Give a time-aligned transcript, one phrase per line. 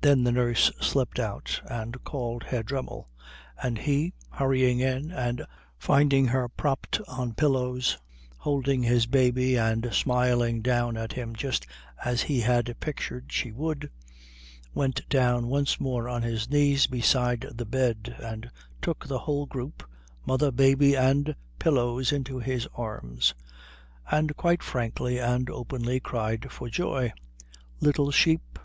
[0.00, 3.08] Then the nurse slipped out and called Herr Dremmel;
[3.62, 5.46] and he, hurrying in and
[5.78, 7.96] finding her propped on pillows,
[8.38, 11.68] holding his baby and smiling down at him just
[12.04, 13.88] as he had pictured she would,
[14.74, 18.50] went down once more on his knees beside the bed and
[18.82, 19.88] took the whole group,
[20.26, 23.34] mother, baby, and pillows, into his arms,
[24.10, 27.12] and quite frankly and openly cried for joy.
[27.78, 28.58] "Little sheep